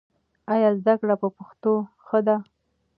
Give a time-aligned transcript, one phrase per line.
[0.53, 1.73] ایا زده کړه په پښتو
[2.05, 2.35] ښه ده؟